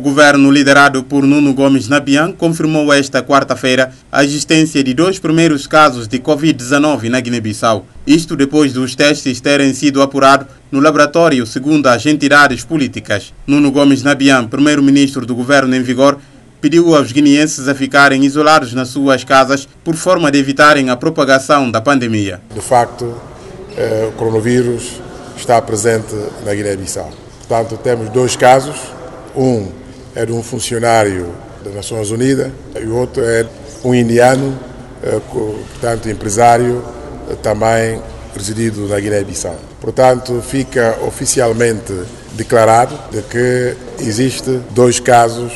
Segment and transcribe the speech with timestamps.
[0.00, 5.66] O governo liderado por Nuno Gomes Nabian confirmou esta quarta-feira a existência de dois primeiros
[5.66, 7.84] casos de Covid-19 na Guiné-Bissau.
[8.06, 13.34] Isto depois dos testes terem sido apurados no laboratório, segundo as entidades políticas.
[13.46, 16.18] Nuno Gomes Nabian, primeiro-ministro do governo em vigor,
[16.62, 21.70] pediu aos guineenses a ficarem isolados nas suas casas por forma de evitarem a propagação
[21.70, 22.40] da pandemia.
[22.54, 23.20] De facto,
[23.76, 24.98] eh, o coronavírus
[25.36, 27.10] está presente na Guiné-Bissau.
[27.46, 28.78] Portanto, temos dois casos.
[29.36, 29.79] Um
[30.14, 31.32] é de um funcionário
[31.64, 33.46] das Nações Unidas e o outro é
[33.84, 34.58] um indiano,
[35.02, 36.82] eh, portanto, empresário,
[37.30, 38.00] eh, também
[38.34, 39.56] residido na Guiné-Bissau.
[39.80, 41.92] Portanto, fica oficialmente
[42.32, 45.52] declarado de que existe dois casos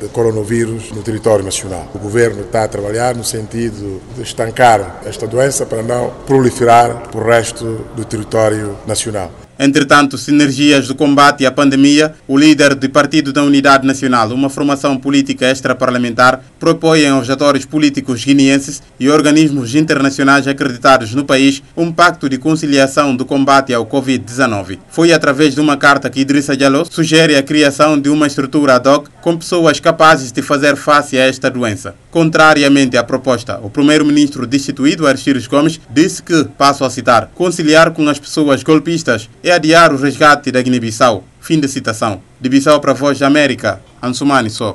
[0.00, 1.88] de coronavírus no território nacional.
[1.94, 7.20] O governo está a trabalhar no sentido de estancar esta doença para não proliferar para
[7.20, 9.30] o resto do território nacional.
[9.58, 14.96] Entretanto, sinergias do combate à pandemia, o líder do Partido da Unidade Nacional, uma formação
[14.96, 22.28] política extraparlamentar, propõe aos atores políticos guineenses e organismos internacionais acreditados no país um pacto
[22.28, 24.78] de conciliação do combate ao Covid-19.
[24.88, 28.88] Foi através de uma carta que Idrissa Diallo sugere a criação de uma estrutura ad
[28.88, 31.94] hoc com pessoas capazes de fazer face a esta doença.
[32.10, 38.08] Contrariamente à proposta, o primeiro-ministro destituído, Aristides Gomes, disse que, passo a citar, conciliar com
[38.08, 41.22] as pessoas golpistas é adiar o resgate da Guiné-Bissau.
[41.38, 42.22] Fim de citação.
[42.40, 44.74] De Bissau para a Voz da América, Ansumani só.